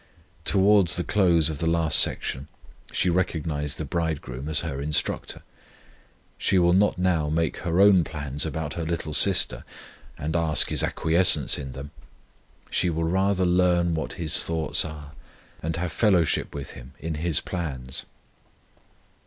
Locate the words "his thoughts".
14.13-14.83